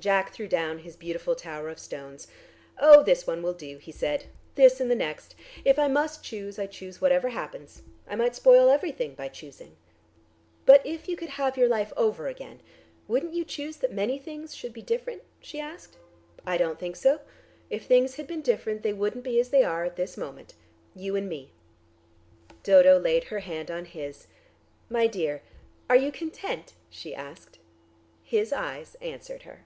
Jack 0.00 0.32
threw 0.34 0.48
down 0.48 0.80
his 0.80 0.96
beautiful 0.96 1.36
tower 1.36 1.68
of 1.68 1.78
stones. 1.78 2.26
"Oh, 2.76 3.04
this 3.04 3.24
one 3.24 3.40
will 3.40 3.52
do," 3.52 3.78
he 3.78 3.92
said. 3.92 4.24
"This 4.56 4.80
and 4.80 4.90
the 4.90 4.96
next. 4.96 5.36
If 5.64 5.78
I 5.78 5.86
must 5.86 6.24
choose, 6.24 6.58
I 6.58 6.66
choose 6.66 7.00
whatever 7.00 7.28
happens. 7.28 7.82
I 8.08 8.16
might 8.16 8.34
spoil 8.34 8.68
everything 8.68 9.14
by 9.14 9.28
choosing." 9.28 9.76
"But 10.66 10.84
if 10.84 11.08
you 11.08 11.16
could 11.16 11.28
have 11.28 11.56
your 11.56 11.68
life 11.68 11.92
over 11.96 12.26
again, 12.26 12.62
wouldn't 13.06 13.32
you 13.34 13.44
choose 13.44 13.76
that 13.76 13.92
many 13.92 14.18
things 14.18 14.56
should 14.56 14.72
be 14.72 14.82
different?" 14.82 15.22
she 15.40 15.60
asked. 15.60 15.96
"I 16.44 16.56
don't 16.56 16.80
think 16.80 16.96
so. 16.96 17.20
If 17.70 17.86
things 17.86 18.16
had 18.16 18.26
been 18.26 18.42
different, 18.42 18.82
they 18.82 18.92
wouldn't 18.92 19.22
be 19.22 19.38
as 19.38 19.50
they 19.50 19.62
are 19.62 19.84
at 19.84 19.94
this 19.94 20.16
moment. 20.16 20.54
You 20.96 21.14
and 21.14 21.28
me." 21.28 21.52
Dodo 22.64 22.98
laid 22.98 23.24
her 23.30 23.38
hand 23.38 23.70
on 23.70 23.84
his. 23.84 24.26
"My 24.90 25.06
dear, 25.06 25.42
are 25.88 25.94
you 25.94 26.10
content?" 26.10 26.74
she 26.90 27.14
asked. 27.14 27.60
His 28.24 28.52
eyes 28.52 28.96
answered 29.00 29.44
her. 29.44 29.60